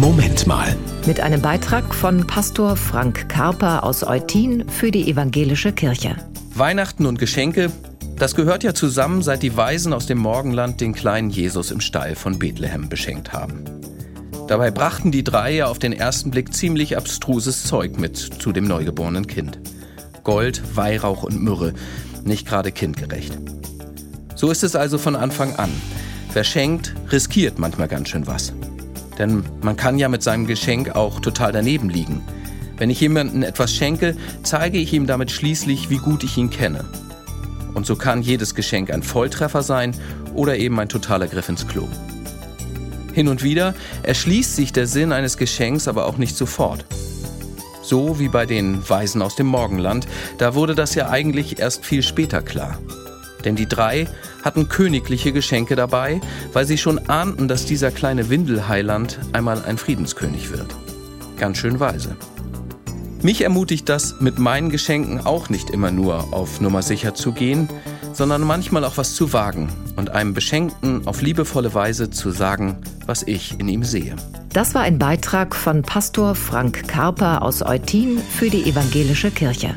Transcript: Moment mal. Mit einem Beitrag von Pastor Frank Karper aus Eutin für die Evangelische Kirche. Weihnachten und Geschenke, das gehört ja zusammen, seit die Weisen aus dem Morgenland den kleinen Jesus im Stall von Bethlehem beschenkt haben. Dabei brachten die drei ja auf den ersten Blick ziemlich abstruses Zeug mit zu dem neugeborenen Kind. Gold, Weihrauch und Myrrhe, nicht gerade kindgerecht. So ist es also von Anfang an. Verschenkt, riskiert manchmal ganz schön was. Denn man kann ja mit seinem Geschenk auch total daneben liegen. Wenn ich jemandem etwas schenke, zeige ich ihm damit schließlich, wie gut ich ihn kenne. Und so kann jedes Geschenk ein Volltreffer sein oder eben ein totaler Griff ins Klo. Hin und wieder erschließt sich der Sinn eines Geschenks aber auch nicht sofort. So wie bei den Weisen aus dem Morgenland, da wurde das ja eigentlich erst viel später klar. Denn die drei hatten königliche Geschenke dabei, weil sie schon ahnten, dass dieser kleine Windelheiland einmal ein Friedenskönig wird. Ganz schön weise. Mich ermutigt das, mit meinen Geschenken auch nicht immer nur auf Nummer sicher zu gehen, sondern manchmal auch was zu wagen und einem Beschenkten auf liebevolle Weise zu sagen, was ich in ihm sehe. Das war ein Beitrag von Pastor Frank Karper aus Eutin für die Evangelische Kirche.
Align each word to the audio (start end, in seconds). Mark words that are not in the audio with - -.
Moment 0.00 0.46
mal. 0.46 0.74
Mit 1.06 1.20
einem 1.20 1.42
Beitrag 1.42 1.94
von 1.94 2.26
Pastor 2.26 2.74
Frank 2.74 3.28
Karper 3.28 3.84
aus 3.84 4.02
Eutin 4.02 4.66
für 4.66 4.90
die 4.90 5.10
Evangelische 5.10 5.72
Kirche. 5.72 6.16
Weihnachten 6.54 7.04
und 7.04 7.18
Geschenke, 7.18 7.70
das 8.16 8.34
gehört 8.34 8.64
ja 8.64 8.72
zusammen, 8.72 9.20
seit 9.20 9.42
die 9.42 9.54
Weisen 9.54 9.92
aus 9.92 10.06
dem 10.06 10.16
Morgenland 10.16 10.80
den 10.80 10.94
kleinen 10.94 11.28
Jesus 11.28 11.70
im 11.70 11.82
Stall 11.82 12.14
von 12.14 12.38
Bethlehem 12.38 12.88
beschenkt 12.88 13.34
haben. 13.34 13.62
Dabei 14.48 14.70
brachten 14.70 15.12
die 15.12 15.22
drei 15.22 15.52
ja 15.52 15.66
auf 15.66 15.78
den 15.78 15.92
ersten 15.92 16.30
Blick 16.30 16.54
ziemlich 16.54 16.96
abstruses 16.96 17.64
Zeug 17.64 17.98
mit 17.98 18.16
zu 18.16 18.52
dem 18.52 18.64
neugeborenen 18.64 19.26
Kind. 19.26 19.58
Gold, 20.24 20.62
Weihrauch 20.74 21.24
und 21.24 21.42
Myrrhe, 21.42 21.74
nicht 22.24 22.48
gerade 22.48 22.72
kindgerecht. 22.72 23.36
So 24.34 24.50
ist 24.50 24.64
es 24.64 24.74
also 24.74 24.96
von 24.96 25.14
Anfang 25.14 25.56
an. 25.56 25.70
Verschenkt, 26.30 26.94
riskiert 27.12 27.58
manchmal 27.58 27.88
ganz 27.88 28.08
schön 28.08 28.26
was. 28.26 28.54
Denn 29.20 29.44
man 29.60 29.76
kann 29.76 29.98
ja 29.98 30.08
mit 30.08 30.22
seinem 30.22 30.46
Geschenk 30.46 30.96
auch 30.96 31.20
total 31.20 31.52
daneben 31.52 31.90
liegen. 31.90 32.22
Wenn 32.78 32.88
ich 32.88 33.02
jemandem 33.02 33.42
etwas 33.42 33.70
schenke, 33.70 34.16
zeige 34.42 34.78
ich 34.78 34.94
ihm 34.94 35.06
damit 35.06 35.30
schließlich, 35.30 35.90
wie 35.90 35.98
gut 35.98 36.24
ich 36.24 36.38
ihn 36.38 36.48
kenne. 36.48 36.86
Und 37.74 37.84
so 37.84 37.96
kann 37.96 38.22
jedes 38.22 38.54
Geschenk 38.54 38.90
ein 38.90 39.02
Volltreffer 39.02 39.62
sein 39.62 39.94
oder 40.32 40.56
eben 40.56 40.80
ein 40.80 40.88
totaler 40.88 41.28
Griff 41.28 41.50
ins 41.50 41.68
Klo. 41.68 41.86
Hin 43.12 43.28
und 43.28 43.42
wieder 43.42 43.74
erschließt 44.04 44.56
sich 44.56 44.72
der 44.72 44.86
Sinn 44.86 45.12
eines 45.12 45.36
Geschenks 45.36 45.86
aber 45.86 46.06
auch 46.06 46.16
nicht 46.16 46.34
sofort. 46.34 46.86
So 47.82 48.18
wie 48.18 48.28
bei 48.28 48.46
den 48.46 48.88
Weisen 48.88 49.20
aus 49.20 49.36
dem 49.36 49.48
Morgenland, 49.48 50.08
da 50.38 50.54
wurde 50.54 50.74
das 50.74 50.94
ja 50.94 51.10
eigentlich 51.10 51.58
erst 51.58 51.84
viel 51.84 52.02
später 52.02 52.40
klar. 52.40 52.78
Denn 53.44 53.56
die 53.56 53.68
drei 53.68 54.08
hatten 54.42 54.68
königliche 54.68 55.32
Geschenke 55.32 55.76
dabei, 55.76 56.20
weil 56.52 56.66
sie 56.66 56.78
schon 56.78 56.98
ahnten, 57.08 57.48
dass 57.48 57.66
dieser 57.66 57.90
kleine 57.90 58.28
Windelheiland 58.30 59.18
einmal 59.32 59.62
ein 59.64 59.78
Friedenskönig 59.78 60.50
wird. 60.50 60.74
Ganz 61.38 61.58
schön 61.58 61.80
weise. 61.80 62.16
Mich 63.22 63.42
ermutigt 63.42 63.88
das, 63.88 64.20
mit 64.20 64.38
meinen 64.38 64.70
Geschenken 64.70 65.20
auch 65.26 65.50
nicht 65.50 65.68
immer 65.70 65.90
nur 65.90 66.32
auf 66.32 66.60
Nummer 66.60 66.80
sicher 66.80 67.14
zu 67.14 67.32
gehen, 67.32 67.68
sondern 68.14 68.42
manchmal 68.42 68.84
auch 68.84 68.96
was 68.96 69.14
zu 69.14 69.32
wagen 69.32 69.68
und 69.96 70.10
einem 70.10 70.32
Beschenkten 70.32 71.06
auf 71.06 71.20
liebevolle 71.20 71.74
Weise 71.74 72.10
zu 72.10 72.30
sagen, 72.30 72.78
was 73.06 73.22
ich 73.22 73.58
in 73.60 73.68
ihm 73.68 73.84
sehe. 73.84 74.16
Das 74.52 74.74
war 74.74 74.82
ein 74.82 74.98
Beitrag 74.98 75.54
von 75.54 75.82
Pastor 75.82 76.34
Frank 76.34 76.88
Karper 76.88 77.42
aus 77.42 77.62
Eutin 77.62 78.18
für 78.18 78.50
die 78.50 78.64
Evangelische 78.64 79.30
Kirche. 79.30 79.74